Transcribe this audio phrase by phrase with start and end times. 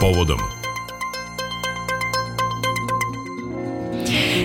[0.00, 0.59] povodom.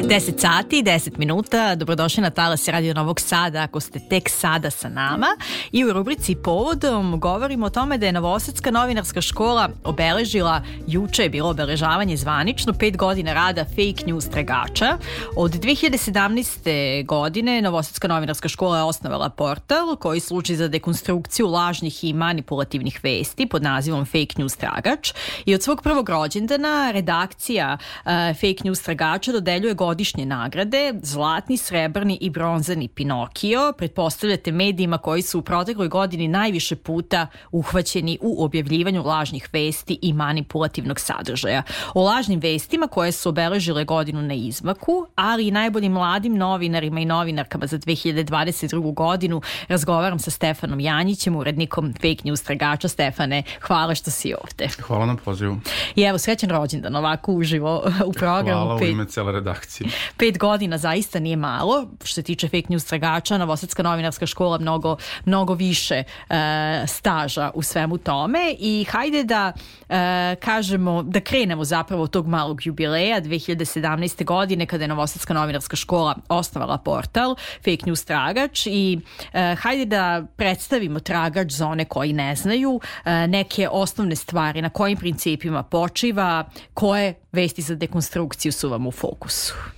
[0.08, 1.76] 10 sati i 10 minuta.
[1.76, 5.28] Dobrodošli na Talas Radio Novog Sada ako ste tek sada sa nama.
[5.72, 11.30] I u rubrici Povodom govorimo o tome da je Novosadska novinarska škola obeležila, juče je
[11.30, 14.98] bilo obeležavanje zvanično, pet godina rada fake news tragača.
[15.36, 17.06] Od 2017.
[17.06, 23.48] godine Novosadska novinarska škola je osnovala portal koji služi za dekonstrukciju lažnih i manipulativnih vesti
[23.48, 25.14] pod nazivom Fake News Tragač.
[25.46, 31.58] I od svog prvog rođendana redakcija uh, Fake News Tragača dodeljuje godinu godišnje nagrade, zlatni,
[31.58, 38.44] srebrni i bronzani Pinokio, pretpostavljate medijima koji su u protekloj godini najviše puta uhvaćeni u
[38.44, 41.64] objavljivanju lažnih vesti i manipulativnog sadržaja.
[41.94, 47.06] O lažnim vestima koje su obeležile godinu na izmaku, ali i najboljim mladim novinarima i
[47.06, 48.94] novinarkama za 2022.
[48.94, 52.88] godinu razgovaram sa Stefanom Janjićem, urednikom Fake News tragača.
[52.88, 54.68] Stefane, hvala što si ovde.
[54.82, 55.60] Hvala na pozivu.
[55.96, 58.66] I evo, srećan rođendan ovako uživo u programu.
[58.66, 59.85] Hvala u ime cele redakcije.
[60.18, 64.98] Pet godina zaista nije malo, što se tiče fake news tragača, Novosadska novinarska škola mnogo,
[65.26, 69.54] mnogo više e, staža u svemu tome i hajde da
[69.90, 74.26] e, kažemo, da krenemo zapravo tog malog jubileja 2017.
[74.26, 79.00] godine kada je Novosadska novinarska škola osnovala portal Fake News Tragač i
[79.34, 84.70] e, hajde da predstavimo tragač za one koji ne znaju e, neke osnovne stvari, na
[84.70, 89.75] kojim principima počiva, koje vesti za dekonstrukciju su vam u fokusu.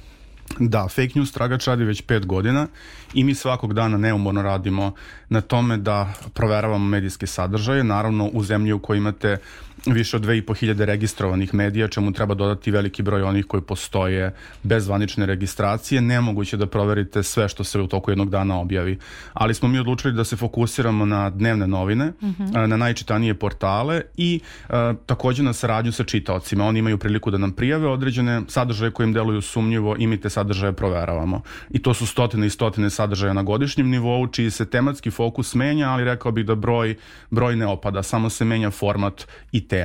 [0.59, 2.67] Da, fake news tragač radi već pet godina
[3.13, 4.91] i mi svakog dana neumorno radimo
[5.29, 9.37] na tome da proveravamo medijske sadržaje, naravno u zemlji u kojoj imate
[9.93, 15.25] više od 2500 registrovanih medija, čemu treba dodati veliki broj onih koji postoje bez zvanične
[15.25, 16.01] registracije.
[16.01, 18.97] Nemoguće da proverite sve što se u toku jednog dana objavi.
[19.33, 22.65] Ali smo mi odlučili da se fokusiramo na dnevne novine, mm -hmm.
[22.65, 26.65] na najčitanije portale i a, takođe na saradnju sa čitaocima.
[26.65, 30.29] Oni imaju priliku da nam prijave određene sadržaje koje im deluju sumnjivo i mi te
[30.29, 31.41] sadržaje proveravamo.
[31.69, 35.89] I to su stotine i stotine sadržaja na godišnjem nivou, čiji se tematski fokus menja,
[35.89, 36.95] ali rekao bih da broj,
[37.29, 39.76] broj ne opada, samo se menja format i tema.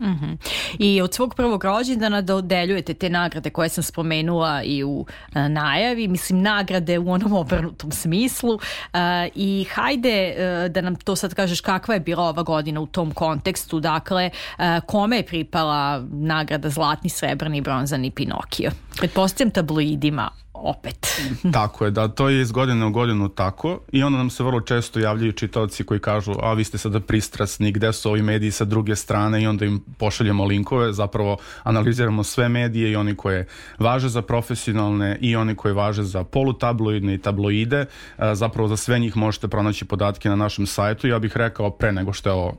[0.00, 0.36] Mm -hmm.
[0.78, 6.08] I od svog prvog rođendana dodeljujete te nagrade koje sam spomenula i u a, najavi,
[6.08, 8.58] mislim nagrade u onom obrnutom smislu
[8.92, 12.86] a, i hajde a, da nam to sad kažeš kakva je bila ova godina u
[12.86, 18.70] tom kontekstu, dakle a, kome je pripala nagrada Zlatni, Srebrni Bronzani Pinokio?
[18.96, 20.30] Pretpostavljam tabloidima
[20.60, 21.06] opet.
[21.52, 24.60] tako je, da, to je iz godine u godinu tako i onda nam se vrlo
[24.60, 28.64] često javljaju čitaoci koji kažu, a vi ste sada pristrasni, gde su ovi mediji sa
[28.64, 33.46] druge strane i onda im pošaljemo linkove, zapravo analiziramo sve medije i oni koje
[33.78, 37.86] važe za profesionalne i oni koje važe za polutabloidne i tabloide,
[38.32, 41.08] zapravo za sve njih možete pronaći podatke na našem sajtu.
[41.08, 42.56] Ja bih rekao pre nego što ovo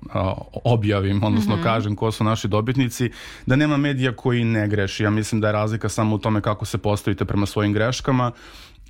[0.63, 1.63] objavim, odnosno mm -hmm.
[1.63, 3.12] kažem ko su naši dobitnici,
[3.46, 5.03] da nema medija koji ne greši.
[5.03, 8.31] Ja mislim da je razlika samo u tome kako se postavite prema svojim greškama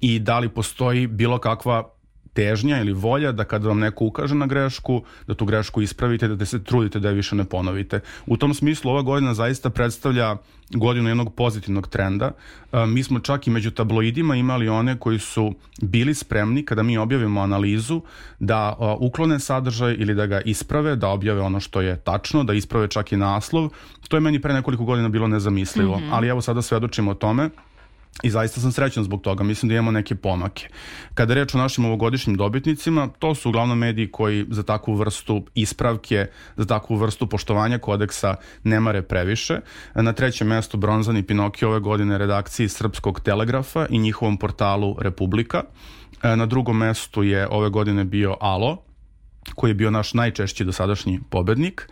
[0.02, 1.90] i da li postoji bilo kakva
[2.34, 6.46] težnja ili volja da kada vam neko ukaže na grešku, da tu grešku ispravite, da
[6.46, 8.00] se trudite da je više ne ponovite.
[8.26, 10.38] U tom smislu ova godina zaista predstavlja
[10.74, 12.32] godinu jednog pozitivnog trenda.
[12.88, 17.42] Mi smo čak i među tabloidima imali one koji su bili spremni kada mi objavimo
[17.42, 18.02] analizu
[18.40, 22.88] da uklone sadržaj ili da ga isprave, da objave ono što je tačno, da isprave
[22.88, 23.70] čak i naslov.
[24.08, 26.10] To je meni pre nekoliko godina bilo nezamislivo, mm -hmm.
[26.12, 27.50] ali evo sada svedočimo o tome
[28.24, 30.68] I zaista sam srećan zbog toga, mislim da imamo neke pomake.
[31.14, 36.28] Kada reč o našim ovogodišnjim dobitnicima, to su uglavnom mediji koji za takvu vrstu ispravke,
[36.58, 39.60] za takvu vrstu poštovanja kodeksa ne mare previše.
[39.96, 45.64] Na trećem mestu bronzani Pinokio ove godine redakciji Srpskog telegrafa i njihovom portalu Republika.
[46.24, 48.84] Na drugom mestu je ove godine bio Alo,
[49.56, 51.88] koji je bio naš najčešći dosadašnji pobednik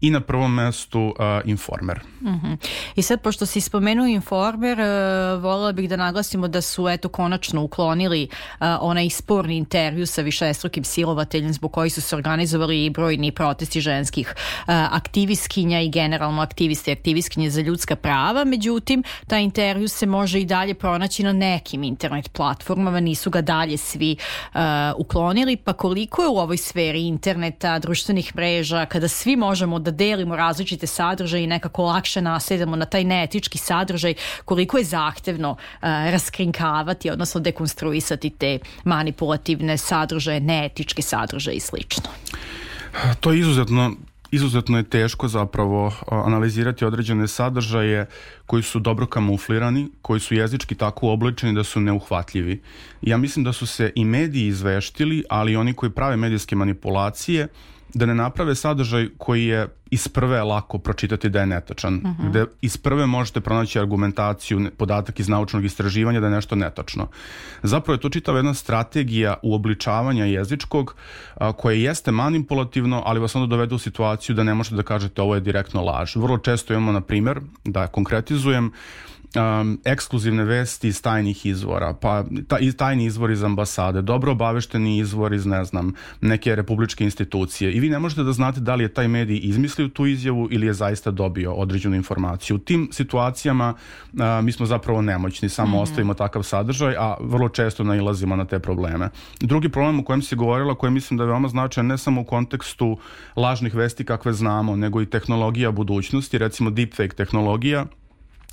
[0.00, 2.00] i na prvom mestu uh, Informer.
[2.20, 2.46] Uh mhm.
[2.46, 2.56] -huh.
[2.96, 7.62] I sad, pošto si spomenuo Informer, uh, volila bih da naglasimo da su eto konačno
[7.62, 13.32] uklonili uh, onaj sporni intervju sa višestrukim silovateljem zbog koji su se organizovali i brojni
[13.32, 18.44] protesti ženskih uh, aktivistkinja i generalno aktivisti i aktivistkinje za ljudska prava.
[18.44, 23.76] Međutim, ta intervju se može i dalje pronaći na nekim internet platformama, nisu ga dalje
[23.76, 24.16] svi
[24.54, 24.60] uh,
[24.96, 30.36] uklonili, pa koliko je u ovoj sferi interneta, društvenih mreža, kada svi možemo da delimo
[30.36, 34.14] različite sadržaje i nekako lakše nasedamo na taj neetički sadržaj,
[34.44, 42.10] koliko je zahtevno uh, raskrinkavati, odnosno dekonstruisati te manipulativne sadržaje, neetičke sadržaje i slično.
[43.20, 43.92] To je izuzetno
[44.30, 48.06] izuzetno je teško zapravo analizirati određene sadržaje
[48.46, 52.60] koji su dobro kamuflirani, koji su jezički tako obličeni da su neuhvatljivi.
[53.02, 57.48] Ja mislim da su se i mediji izveštili, ali oni koji prave medijske manipulacije
[57.94, 62.02] da ne naprave sadržaj koji je iz prve je lako pročitati da je netačan, uh
[62.02, 62.22] mhm.
[62.22, 62.30] -huh.
[62.30, 67.08] gde iz prve možete pronaći argumentaciju, podatak iz naučnog istraživanja da je nešto netačno.
[67.62, 70.94] Zapravo je to čitava jedna strategija uobličavanja jezičkog
[71.34, 75.22] a, koje jeste manipulativno, ali vas onda dovede u situaciju da ne možete da kažete
[75.22, 76.16] ovo je direktno laž.
[76.16, 78.72] Vrlo često imamo, na primer, da konkretizujem,
[79.34, 85.32] um, ekskluzivne vesti iz tajnih izvora, pa ta, tajni izvor iz ambasade, dobro obavešteni izvor
[85.32, 88.94] iz, ne znam, neke republičke institucije i vi ne možete da znate da li je
[88.94, 92.56] taj medij izmislio tu izjavu ili je zaista dobio određenu informaciju.
[92.56, 93.74] U tim situacijama
[94.12, 95.82] uh, mi smo zapravo nemoćni, samo mm -hmm.
[95.82, 99.08] ostavimo takav sadržaj, a vrlo često nailazimo na te probleme.
[99.40, 102.24] Drugi problem o kojem si govorila, koji mislim da je veoma značajan ne samo u
[102.24, 102.98] kontekstu
[103.36, 107.86] lažnih vesti kakve znamo, nego i tehnologija budućnosti, recimo deepfake tehnologija,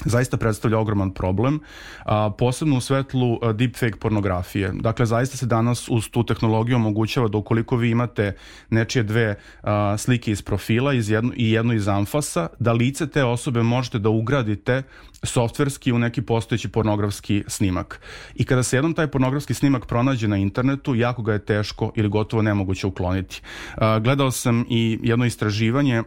[0.06, 1.60] zaista predstavlja ogroman problem,
[2.06, 4.72] a, posebno u svetlu a, deepfake pornografije.
[4.74, 8.36] Dakle, zaista se danas uz tu tehnologiju omogućava da ukoliko vi imate
[8.70, 13.24] nečije dve a, slike iz profila iz jednu, i jednu iz anfasa, da lice te
[13.24, 14.84] osobe možete da ugradite
[15.24, 18.02] softverski u neki postojeći pornografski snimak.
[18.36, 22.10] I kada se jednom taj pornografski snimak pronađe na internetu, jako ga je teško ili
[22.10, 23.42] gotovo nemoguće ukloniti.
[23.76, 26.04] A, gledao sam i jedno istraživanje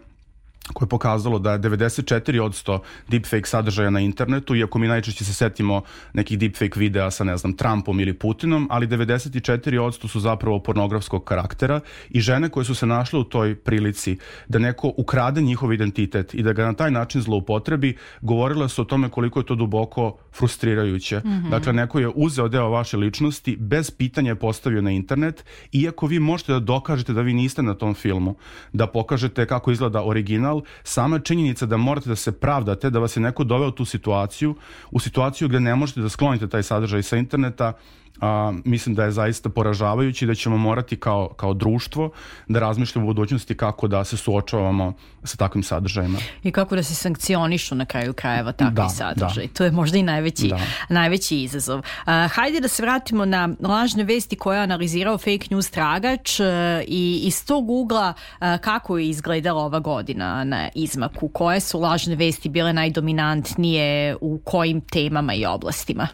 [0.73, 2.79] koje je pokazalo da je 94%
[3.09, 7.53] deepfake sadržaja na internetu, iako mi najčešće se setimo nekih deepfake videa sa, ne znam,
[7.53, 11.81] Trumpom ili Putinom, ali 94% su zapravo pornografskog karaktera
[12.11, 14.19] i žene koje su se našle u toj prilici
[14.49, 18.85] da neko ukrade njihov identitet i da ga na taj način zloupotrebi, govorile su o
[18.85, 21.19] tome koliko je to duboko frustrirajuće.
[21.19, 21.51] Mm -hmm.
[21.51, 26.19] Dakle, neko je uzeo deo vaše ličnosti, bez pitanja je postavio na internet, iako vi
[26.19, 28.35] možete da dokažete da vi niste na tom filmu,
[28.73, 30.50] da pokažete kako izgleda original,
[30.83, 34.55] sama činjenica da morate da se pravdate, da vas je neko doveo u tu situaciju,
[34.91, 37.73] u situaciju gde ne možete da sklonite taj sadržaj sa interneta,
[38.21, 42.11] a, mislim da je zaista poražavajući da ćemo morati kao, kao društvo
[42.49, 44.93] da razmišljamo u budućnosti kako da se suočavamo
[45.25, 46.19] sa takvim sadržajima.
[46.43, 49.47] I kako da se sankcionišu na kraju krajeva takvi da, sadržaj.
[49.47, 49.53] Da.
[49.53, 50.61] To je možda i najveći, da.
[50.89, 51.79] najveći izazov.
[51.79, 51.85] Uh,
[52.31, 56.47] hajde da se vratimo na lažne vesti koje je analizirao fake news tragač uh,
[56.87, 61.29] i iz tog ugla uh, kako je izgledala ova godina na izmaku.
[61.29, 66.09] Koje su lažne vesti bile najdominantnije u kojim temama i oblastima?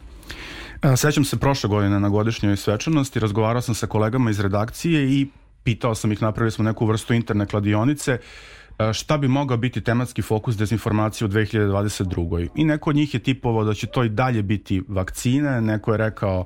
[0.96, 5.26] Sećam se prošle godine na godišnjoj svečanosti, razgovarao sam sa kolegama iz redakcije i
[5.62, 8.19] pitao sam ih, napravili smo neku vrstu interne kladionice
[8.65, 12.49] E, šta bi mogao biti tematski fokus dezinformacije u 2022.
[12.55, 15.99] I neko od njih je tipovao da će to i dalje biti vakcine, neko je
[15.99, 16.44] rekao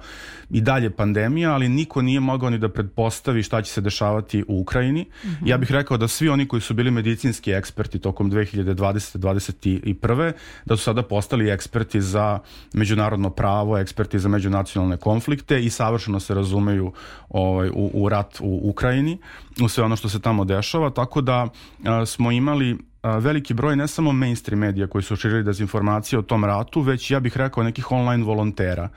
[0.50, 4.60] i dalje pandemija, ali niko nije mogao ni da pretpostavi šta će se dešavati u
[4.60, 5.02] Ukrajini.
[5.02, 5.48] Mm -hmm.
[5.48, 9.10] Ja bih rekao da svi oni koji su bili medicinski eksperti tokom 2020.
[9.18, 10.32] 2021.
[10.64, 12.38] da su sada postali eksperti za
[12.72, 16.92] međunarodno pravo, eksperti za međunacionalne konflikte i savršeno se razumeju
[17.28, 19.18] ovaj, u, u rat u Ukrajini,
[19.62, 21.48] u sve ono što se tamo dešava, tako da
[21.84, 26.44] a, smo imali veliki broj ne samo mainstream medija koji su širili dezinformacije o tom
[26.44, 28.88] ratu, već ja bih rekao nekih online volontera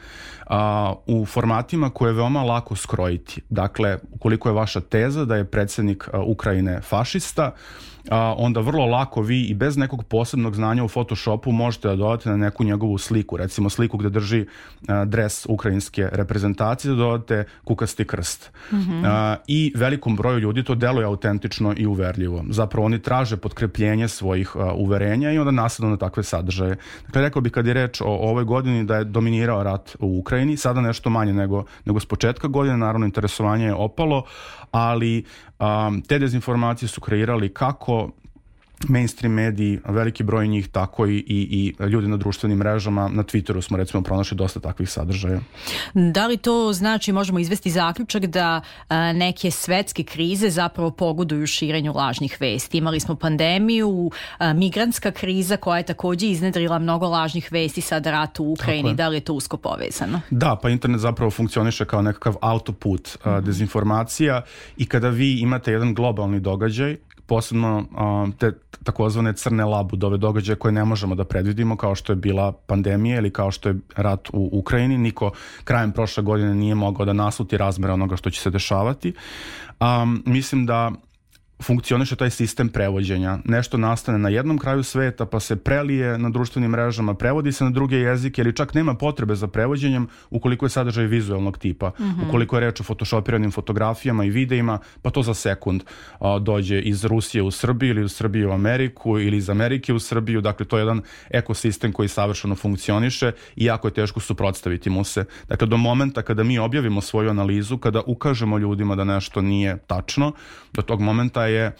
[0.47, 3.41] a, u formatima koje je veoma lako skrojiti.
[3.49, 7.51] Dakle, ukoliko je vaša teza da je predsednik Ukrajine fašista,
[8.09, 12.29] a, onda vrlo lako vi i bez nekog posebnog znanja u Photoshopu možete da dodate
[12.29, 14.45] na neku njegovu sliku, recimo sliku gde drži
[14.87, 18.51] a, dres ukrajinske reprezentacije, da dodate kukasti krst.
[18.71, 19.05] Mm -hmm.
[19.05, 22.43] a, I velikom broju ljudi to deluje autentično i uverljivo.
[22.49, 26.75] Zapravo oni traže potkrepljenje svojih a, uverenja i onda nasadno na takve sadržaje.
[27.05, 30.19] Dakle, rekao bih kad je reč o, o ovoj godini da je dominirao rat u
[30.19, 34.23] Ukrajini, sada nešto manje nego, nego s početka godine, naravno interesovanje je opalo,
[34.71, 35.23] ali
[35.59, 37.92] um, te dezinformacije su kreirali kako
[38.89, 43.07] mainstream mediji, veliki broj njih, tako i, i, i ljudi na društvenim mrežama.
[43.07, 45.39] Na Twitteru smo recimo pronašli dosta takvih sadržaja.
[45.93, 51.93] Da li to znači, možemo izvesti zaključak da a, neke svetske krize zapravo pogoduju širenju
[51.93, 52.77] lažnih vesti?
[52.77, 58.39] Imali smo pandemiju, a, migrantska kriza koja je takođe iznedrila mnogo lažnih vesti, sad rat
[58.39, 58.95] u Ukrajini.
[58.95, 60.21] Da li je to usko povezano?
[60.29, 63.45] Da, pa internet zapravo funkcioniše kao nekakav autoput a, mhm.
[63.45, 64.41] dezinformacija
[64.77, 68.51] i kada vi imate jedan globalni događaj posebno um, te
[68.83, 73.33] takozvane crne labudove događaje koje ne možemo da predvidimo kao što je bila pandemija ili
[73.33, 74.97] kao što je rat u Ukrajini.
[74.97, 75.31] Niko
[75.63, 79.13] krajem prošle godine nije mogao da nasluti razmere onoga što će se dešavati.
[79.79, 80.91] Um, mislim da
[81.63, 83.39] funkcioniše taj sistem prevođenja.
[83.45, 87.69] Nešto nastane na jednom kraju sveta, pa se prelije na društvenim mrežama, prevodi se na
[87.69, 91.89] druge jezike ili čak nema potrebe za prevođenjem ukoliko je sadržaj vizualnog tipa.
[91.89, 92.27] Mm -hmm.
[92.27, 95.83] Ukoliko je reč o photoshopiranim fotografijama i videima, pa to za sekund
[96.19, 99.99] a, dođe iz Rusije u Srbiju ili iz Srbije u Ameriku ili iz Amerike u
[99.99, 100.41] Srbiju.
[100.41, 105.25] Dakle, to je jedan ekosistem koji savršeno funkcioniše i jako je teško suprotstaviti mu se.
[105.47, 110.31] Dakle, do momenta kada mi objavimo svoju analizu, kada ukažemo ljudima da nešto nije tačno,
[110.73, 111.71] do tog momenta je je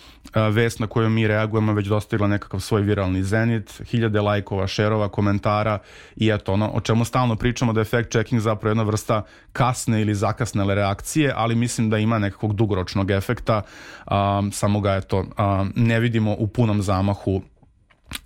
[0.52, 5.80] vest na koju mi reagujemo već dostigla nekakav svoj viralni zenit, hiljade lajkova, šerova, komentara
[6.16, 10.02] i eto ono o čemu stalno pričamo da je fact checking zapravo jedna vrsta kasne
[10.02, 13.62] ili zakasnele reakcije, ali mislim da ima nekakvog dugoročnog efekta,
[14.12, 17.42] um, samo ga eto um, ne vidimo u punom zamahu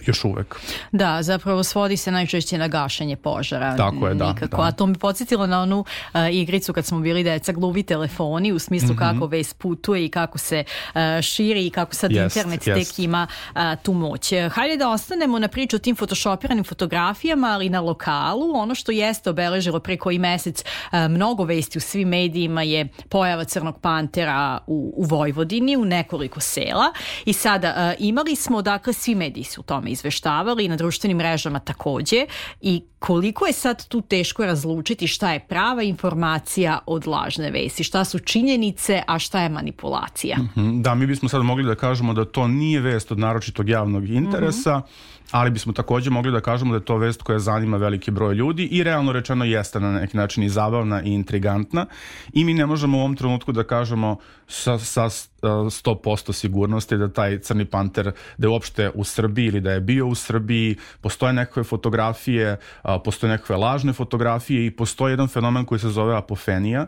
[0.05, 0.55] još uvek.
[0.91, 3.75] Da, zapravo svodi se najčešće na gašenje požara.
[3.77, 4.27] Tako je, da.
[4.27, 4.57] Nikako.
[4.57, 4.63] da.
[4.63, 8.59] A to mi podsjetilo na onu uh, igricu kad smo bili deca gluvi telefoni u
[8.59, 9.13] smislu mm -hmm.
[9.13, 12.73] kako vest putuje i kako se uh, širi i kako sad yes, internet yes.
[12.73, 14.33] tek ima uh, tu moć.
[14.51, 18.55] Hajde da ostanemo na priču o tim photoshopiranim fotografijama, ali na lokalu.
[18.55, 23.43] Ono što jeste obeležilo pre koji mesec uh, mnogo vesti u svim medijima je pojava
[23.43, 26.93] crnog pantera u, u Vojvodini, u nekoliko sela.
[27.25, 31.17] I sada uh, imali smo, dakle, svi mediji su to tome izveštavali i na društvenim
[31.17, 32.25] mrežama takođe
[32.61, 38.05] i koliko je sad tu teško razlučiti šta je prava informacija od lažne vesti, šta
[38.05, 40.37] su činjenice, a šta je manipulacija.
[40.37, 40.81] -hmm.
[40.81, 44.77] Da, mi bismo sad mogli da kažemo da to nije vest od naročitog javnog interesa,
[44.77, 48.11] mm -hmm ali bismo takođe mogli da kažemo da je to vest koja zanima veliki
[48.11, 51.85] broj ljudi i realno rečeno jeste na neki način i zabavna i intrigantna
[52.33, 54.17] i mi ne možemo u ovom trenutku da kažemo
[54.47, 55.09] sa, sa
[55.41, 60.07] 100% sigurnosti da taj crni panter da je uopšte u Srbiji ili da je bio
[60.07, 62.57] u Srbiji, postoje nekakve fotografije,
[63.03, 66.85] postoje nekakve lažne fotografije i postoji jedan fenomen koji se zove apofenija.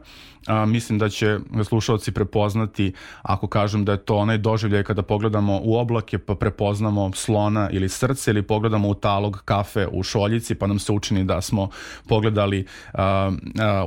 [0.67, 5.77] Mislim da će slušalci prepoznati ako kažem da je to onaj doživljaj kada pogledamo u
[5.77, 10.79] oblake pa prepoznamo slona ili srce ili pogledamo u talog kafe u šoljici pa nam
[10.79, 11.69] se učini da smo
[12.07, 12.65] pogledali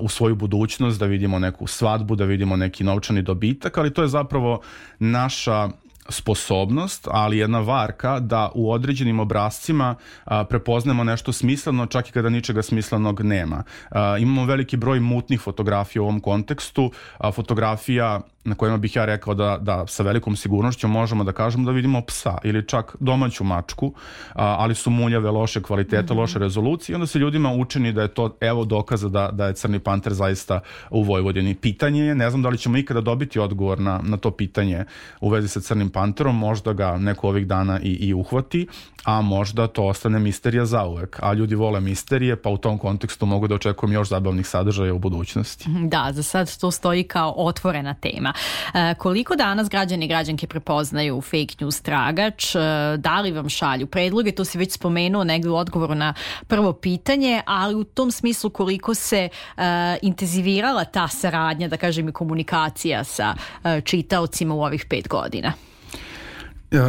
[0.01, 4.09] u svoju budućnost, da vidimo neku svadbu, da vidimo neki novčani dobitak, ali to je
[4.09, 4.61] zapravo
[4.99, 5.69] naša
[6.09, 9.95] sposobnost, ali jedna varka da u određenim obrazcima
[10.25, 13.63] a, prepoznamo nešto smisleno čak i kada ničega smislenog nema.
[13.91, 19.05] A, imamo veliki broj mutnih fotografija u ovom kontekstu, a, fotografija na kojima bih ja
[19.05, 23.45] rekao da, da sa velikom sigurnošću možemo da kažemo da vidimo psa ili čak domaću
[23.45, 23.93] mačku,
[24.35, 26.21] a, ali su muljave, loše kvalitete, mm -hmm.
[26.21, 29.55] loše rezolucije i onda se ljudima učini da je to evo dokaza da, da je
[29.55, 31.55] crni panter zaista u Vojvodini.
[31.55, 34.85] Pitanje je, ne znam da li ćemo ikada dobiti odgovor na, na to pitanje
[35.21, 38.67] u vezi sa crnim panterom, možda ga neko ovih dana i, i uhvati,
[39.05, 43.49] a možda to ostane misterija zauvek, a ljudi vole misterije, pa u tom kontekstu mogu
[43.49, 45.65] da očekujem još zabavnih sadržaja u budućnosti.
[45.85, 48.32] Da, za sad to stoji kao otvorena tema.
[48.75, 52.59] E, koliko danas građani i građanke prepoznaju fake news tragač, e,
[52.97, 56.15] da li vam šalju predloge, to si već spomenuo negde u odgovoru na
[56.47, 62.13] prvo pitanje, ali u tom smislu koliko se e, intenzivirala ta saradnja, da kažem i
[62.13, 63.35] komunikacija sa
[63.65, 65.53] e, čitaocima u ovih pet godina?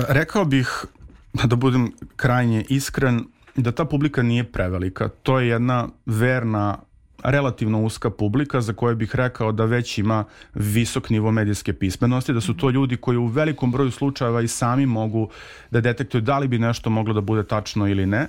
[0.08, 0.86] Rekao bih
[1.34, 5.10] da budem krajnje iskren, da ta publika nije prevelika.
[5.24, 6.78] To je jedna verna
[7.24, 12.42] relativno uska publika za koje bih rekao da već ima visok nivo medijske pismenosti, da
[12.42, 15.30] su to ljudi koji u velikom broju slučajeva i sami mogu
[15.72, 18.28] da detektuju da li bi nešto moglo da bude tačno ili ne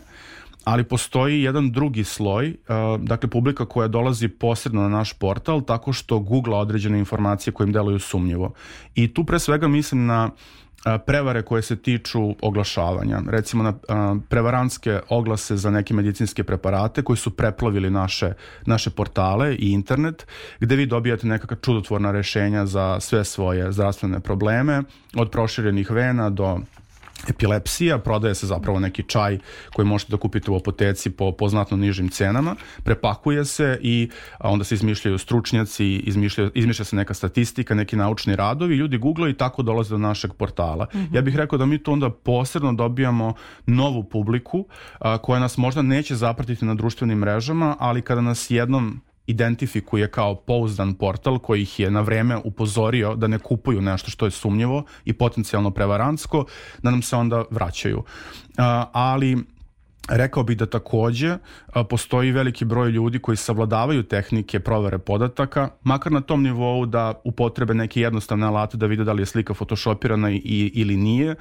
[0.64, 2.56] ali postoji jedan drugi sloj,
[2.99, 7.73] dakle publika koja dolazi posredno na naš portal tako što googla određene informacije koje im
[7.73, 8.52] deluju sumnjivo.
[8.94, 10.30] I tu pre svega mislim na
[11.06, 13.23] prevare koje se tiču oglašavanja.
[13.28, 13.75] Recimo na
[14.28, 18.33] prevarantske oglase za neke medicinske preparate koji su preplavili naše,
[18.66, 20.26] naše portale i internet,
[20.61, 24.83] gde vi dobijate nekakva čudotvorna rešenja za sve svoje zdravstvene probleme,
[25.16, 26.59] od proširenih vena do
[27.31, 29.38] epilepsija, prodaje se zapravo neki čaj
[29.73, 34.64] koji možete da kupite u apoteci po, po znatno nižim cenama, prepakuje se i onda
[34.64, 39.62] se izmišljaju stručnjaci, izmišlja, izmišlja se neka statistika, neki naučni radovi, ljudi googlaju i tako
[39.62, 40.87] dolaze do našeg portala.
[40.95, 41.14] Mm -hmm.
[41.14, 43.35] Ja bih rekao da mi tu onda posredno dobijamo
[43.66, 44.66] novu publiku
[44.99, 50.35] a, koja nas možda neće zapratiti na društvenim mrežama, ali kada nas jednom identifikuje kao
[50.35, 54.85] pouzdan portal koji ih je na vreme upozorio da ne kupuju nešto što je sumnjivo
[55.04, 56.45] i potencijalno prevarantsko,
[56.83, 57.99] da nam se onda vraćaju.
[57.99, 58.04] Uh,
[58.93, 59.37] ali
[60.09, 61.37] Rekao bih da takođe
[61.90, 67.75] postoji veliki broj ljudi koji savladavaju tehnike provere podataka, makar na tom nivou da upotrebe
[67.75, 71.35] neke jednostavne alate da vide da li je slika photoshopirana i, ili nije.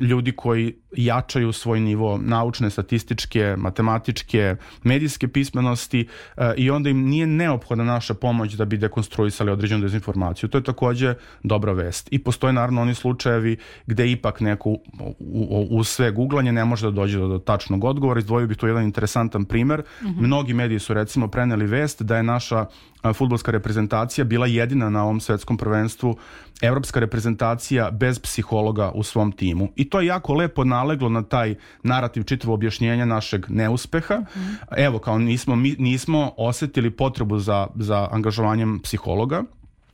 [0.00, 6.06] Ljudi koji jačaju svoj nivo naučne, statističke, matematičke, medijske pismenosti
[6.36, 10.48] uh, i onda im nije neophodna naša pomoć da bi dekonstruisali određenu dezinformaciju.
[10.48, 12.08] To je takođe dobra vest.
[12.10, 13.56] I postoje naravno oni slučajevi
[13.86, 14.80] gde ipak neko u,
[15.18, 18.20] u, u sve googlanje ne može da dođe do, do tačnog odgovora.
[18.20, 19.80] Izdvojio bih tu jedan interesantan primer.
[19.80, 20.20] Mm -hmm.
[20.20, 22.66] Mnogi mediji su recimo preneli vest da je naša
[23.14, 26.16] futbolska reprezentacija bila jedina na ovom svetskom prvenstvu
[26.62, 29.68] evropska reprezentacija bez psihologa u svom timu.
[29.76, 34.14] I to je jako lepo naleglo na taj narativ čitavo objašnjenja našeg neuspeha.
[34.14, 34.40] Mm.
[34.76, 39.42] Evo, kao nismo, mi, nismo osetili potrebu za, za angažovanjem psihologa,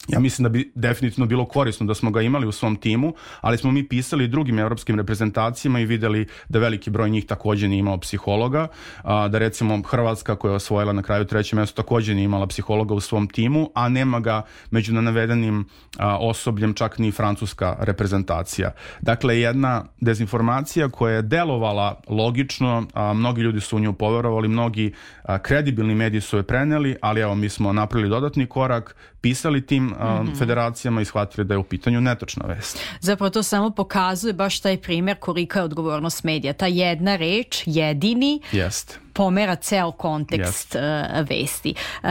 [0.09, 3.59] Ja mislim da bi definitivno bilo korisno da smo ga imali u svom timu, ali
[3.59, 7.99] smo mi pisali drugim evropskim reprezentacijama i videli da veliki broj njih takođe nije imao
[7.99, 8.69] psihologa,
[9.03, 12.95] a, da recimo Hrvatska koja je osvojila na kraju treće mesto takođe nije imala psihologa
[12.95, 15.65] u svom timu, a nema ga među navedenim
[15.99, 18.73] a, osobljem čak ni francuska reprezentacija.
[19.01, 24.93] Dakle, jedna dezinformacija koja je delovala logično, a, mnogi ljudi su u nju poverovali, mnogi
[25.23, 29.95] a, kredibilni mediji su je preneli, ali evo mi smo napravili dodatni korak, pisali tim
[29.99, 30.39] mm -hmm.
[30.39, 32.79] federacijama i shvatili da je u pitanju netočna vest.
[33.01, 36.53] Zapravo to samo pokazuje baš taj primer kolika je odgovornost medija.
[36.53, 41.21] Ta jedna reč, jedini, Jest pomera ceo kontekst yes.
[41.21, 41.75] uh, vesti.
[42.03, 42.09] Uh,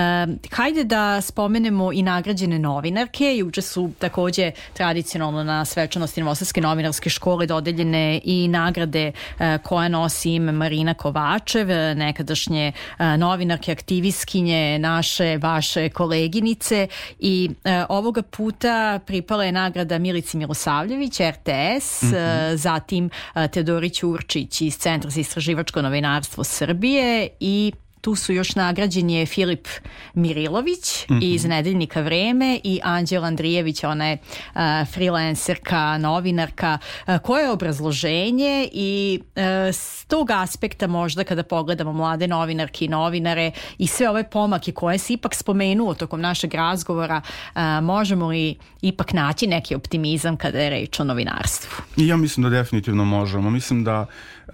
[0.52, 3.38] hajde da spomenemo i nagrađene novinarke.
[3.38, 10.34] Juče su takođe tradicionalno na svečanosti Novosadske novinarske škole dodeljene i nagrade uh, koja nosi
[10.34, 16.88] ime Marina Kovačev, nekadašnje uh, novinarke, aktivistkinje, naše, vaše koleginice
[17.20, 22.52] i uh, ovoga puta pripala je nagrada Milici Milosavljević, RTS, mm -hmm.
[22.52, 28.34] uh, zatim uh, Teodori Ćurčić iz Centra za istraživačko novinarstvo Srbije Srbije i tu su
[28.34, 29.68] još nagrađen je Filip
[30.14, 31.34] Mirilović mm -hmm.
[31.34, 34.62] iz Nedeljnika Vreme i Anđela Andrijević, ona je uh,
[34.94, 36.78] freelancerka, novinarka.
[37.08, 39.42] Uh, koje je obrazloženje i uh,
[39.74, 44.98] s tog aspekta možda kada pogledamo mlade novinarke i novinare i sve ove pomake koje
[44.98, 47.22] se ipak spomenuo tokom našeg razgovora,
[47.56, 51.70] uh, možemo li ipak naći neki optimizam kada je reč o novinarstvu?
[51.98, 53.50] Ja mislim da definitivno možemo.
[53.50, 54.06] Mislim da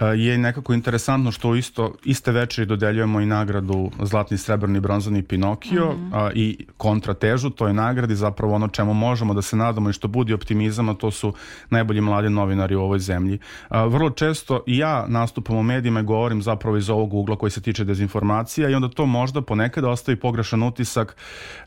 [0.01, 5.95] je nekako interesantno što isto iste večeri dodeljujemo i nagradu Zlatni, Srebrni, Bronzani Pinokio mm
[5.95, 6.09] -hmm.
[6.13, 10.33] a, i kontratežu toj nagradi zapravo ono čemu možemo da se nadamo i što budi
[10.33, 11.33] optimizam, a to su
[11.69, 13.39] najbolji mladi novinari u ovoj zemlji.
[13.69, 17.51] A, vrlo često i ja nastupam u medijima i govorim zapravo iz ovog ugla koji
[17.51, 21.15] se tiče dezinformacija i onda to možda ponekad ostavi pogrešan utisak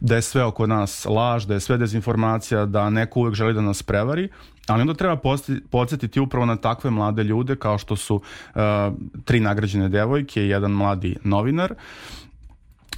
[0.01, 3.61] da je sve oko nas laž, da je sve dezinformacija, da neko uvek želi da
[3.61, 4.29] nas prevari,
[4.67, 5.17] Ali onda treba
[5.71, 8.61] podsjetiti upravo na takve mlade ljude kao što su uh,
[9.25, 11.75] tri nagrađene devojke i jedan mladi novinar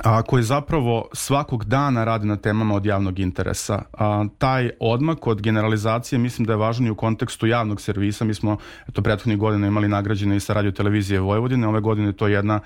[0.04, 3.82] a, koji zapravo svakog dana radi na temama od javnog interesa.
[3.92, 8.24] A, taj odmak od generalizacije mislim da je važan i u kontekstu javnog servisa.
[8.24, 8.56] Mi smo
[8.88, 11.68] eto, prethodnih godina imali nagrađene i sa radio televizije Vojvodine.
[11.68, 12.60] Ove godine to je jedna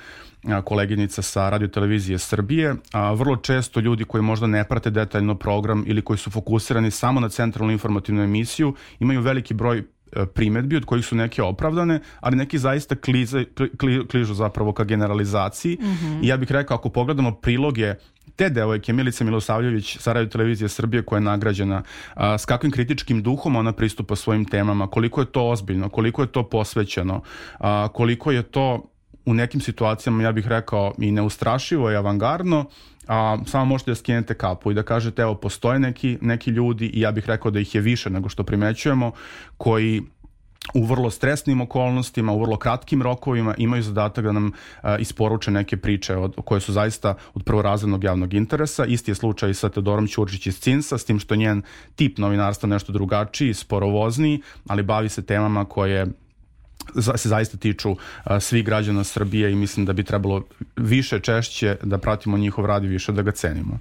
[0.64, 2.74] koleginica sa radio televizije Srbije.
[2.92, 7.20] A, vrlo često ljudi koji možda ne prate detaljno program ili koji su fokusirani samo
[7.20, 9.84] na centralnu informativnu emisiju imaju veliki broj
[10.34, 13.44] primetbi od kojih su neke opravdane, ali neki zaista klize,
[13.78, 16.24] kli, kližu zapravo ka generalizaciji mm -hmm.
[16.24, 17.94] i ja bih rekao ako pogledamo priloge
[18.36, 21.82] te devojke Milice Milosavljević sa radio televizije Srbije koja je nagrađena
[22.14, 26.32] a, s kakvim kritičkim duhom ona pristupa svojim temama, koliko je to ozbiljno, koliko je
[26.32, 27.22] to posvećeno,
[27.58, 28.88] a, koliko je to
[29.26, 32.64] u nekim situacijama ja bih rekao i neustrašivo i avangardno
[33.08, 37.00] a, samo možete da skinete kapu i da kažete evo postoje neki, neki ljudi i
[37.00, 39.12] ja bih rekao da ih je više nego što primećujemo
[39.56, 40.02] koji
[40.74, 45.76] u vrlo stresnim okolnostima, u vrlo kratkim rokovima imaju zadatak da nam a, isporuče neke
[45.76, 48.84] priče od, koje su zaista od prvorazrednog javnog interesa.
[48.84, 51.62] Isti je slučaj sa Teodorom Ćurčić iz Cinsa, s tim što njen
[51.96, 56.06] tip novinarstva nešto drugačiji, sporovozniji, ali bavi se temama koje
[57.16, 60.42] se zaista tiču a, svih građana Srbije i mislim da bi trebalo
[60.76, 63.78] više češće da pratimo njihov rad i više da ga cenimo.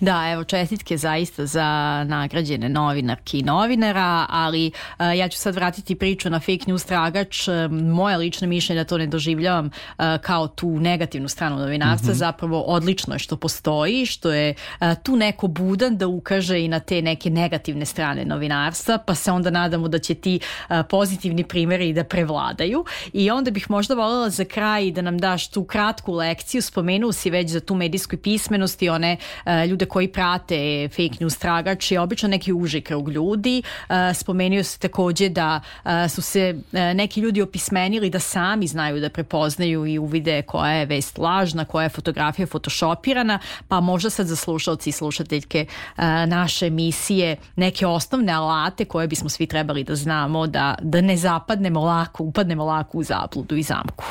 [0.00, 1.64] Da, evo čestitke zaista za
[2.04, 7.48] nagrađene novinarki i novinara, ali a, ja ću sad vratiti priču na fake news tragač.
[7.70, 12.18] Moje lično mišljenje da to ne doživljavam a, kao tu negativnu stranu novinarstva, mm -hmm.
[12.18, 16.80] zapravo odlično je što postoji, što je a, tu neko budan da ukaže i na
[16.80, 21.92] te neke negativne strane novinarstva, pa se onda nadamo da će ti a, pozitivni primjeri
[21.92, 26.12] da prevladaju vladaju i onda bih možda voljela za kraj da nam daš tu kratku
[26.12, 31.16] lekciju, spomenuo si već za tu medijsku pismenost i one uh, ljude koji prate fake
[31.20, 33.62] news tragač i obično neki uži krug ljudi.
[33.88, 39.00] Uh, spomenuo si takođe da uh, su se uh, neki ljudi opismenili da sami znaju
[39.00, 44.26] da prepoznaju i uvide koja je vest lažna, koja je fotografija photoshopirana, pa možda sad
[44.26, 49.94] za slušalci i slušateljke uh, naše emisije neke osnovne alate koje bismo svi trebali da
[49.94, 54.04] znamo da, da ne zapadnemo lako upadnemo lako u zabludu i zamku.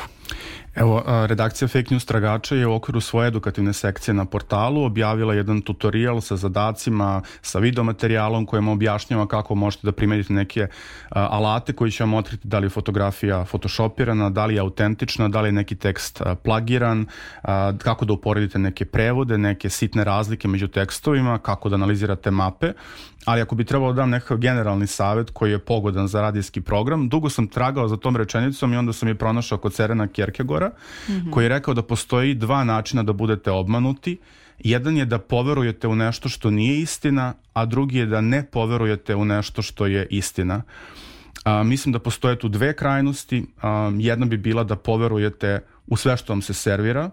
[0.74, 5.60] Evo, redakcija Fake News Tragača je u okviru svoje edukativne sekcije na portalu objavila jedan
[5.60, 10.66] tutorial sa zadacima, sa videomaterijalom kojem objašnjava kako možete da primenite neke
[11.10, 15.40] alate koji će vam otkriti da li je fotografija photoshopirana, da li je autentična, da
[15.40, 17.06] li je neki tekst plagiran,
[17.78, 22.72] kako da uporedite neke prevode, neke sitne razlike među tekstovima, kako da analizirate mape.
[23.24, 27.08] Ali ako bi trebalo da dam nekakav generalni savet koji je pogodan za radijski program,
[27.08, 30.06] dugo sam tragao za tom rečenicom i onda sam je pronašao kod Serena
[30.70, 30.72] Kierkegora,
[31.08, 31.30] mm -hmm.
[31.30, 34.18] koji je rekao da postoji dva načina da budete obmanuti.
[34.58, 39.14] Jedan je da poverujete u nešto što nije istina, a drugi je da ne poverujete
[39.14, 40.62] u nešto što je istina.
[41.44, 43.46] A, mislim da postoje tu dve krajnosti.
[43.62, 47.10] A, jedna bi bila da poverujete u sve što vam se servira,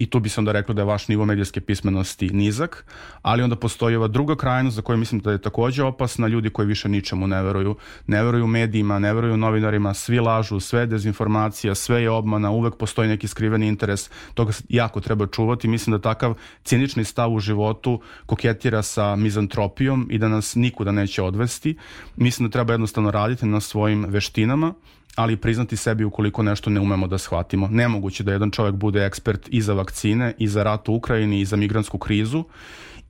[0.00, 2.84] i tu bi se onda reklo da je vaš nivo medijske pismenosti nizak,
[3.22, 6.68] ali onda postoji ova druga krajnost za koju mislim da je takođe opasna, ljudi koji
[6.68, 11.74] više ničemu ne veruju, ne veruju medijima, ne veruju novinarima, svi lažu, sve je dezinformacija,
[11.74, 16.34] sve je obmana, uvek postoji neki skriveni interes, toga jako treba čuvati, mislim da takav
[16.64, 21.76] cinični stav u životu koketira sa mizantropijom i da nas nikuda neće odvesti,
[22.16, 24.74] mislim da treba jednostavno raditi na svojim veštinama,
[25.16, 27.68] ali priznati sebi ukoliko nešto ne umemo da shvatimo.
[27.68, 31.44] Nemoguće da jedan čovjek bude ekspert i za vakcine, i za rat u Ukrajini, i
[31.44, 32.44] za migransku krizu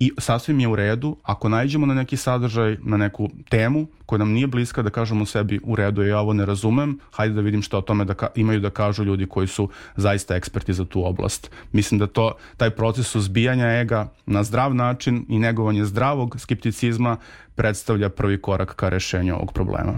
[0.00, 4.30] i sasvim je u redu ako najđemo na neki sadržaj, na neku temu koja nam
[4.32, 7.78] nije bliska da kažemo sebi u redu ja ovo ne razumem, hajde da vidim što
[7.78, 11.50] o tome da ka, imaju da kažu ljudi koji su zaista eksperti za tu oblast.
[11.72, 17.16] Mislim da to taj proces suzbijanja ega na zdrav način i negovanje zdravog skepticizma
[17.54, 19.92] predstavlja prvi korak ka rešenju ovog problema.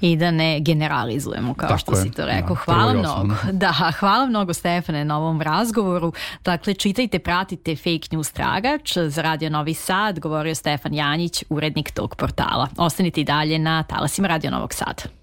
[0.00, 2.02] I da ne generalizujemo, kao Tako što je.
[2.02, 2.56] si to rekao.
[2.56, 3.34] Da, hvala mnogo.
[3.52, 6.12] Da, hvala mnogo Stefane na ovom razgovoru.
[6.44, 12.16] Dakle, čitajte, pratite Fake News Tragač za Radio Novi Sad, govorio Stefan Janjić, urednik tog
[12.16, 12.68] portala.
[12.76, 15.17] Ostanite i dalje na talasima Radio Novog Sada.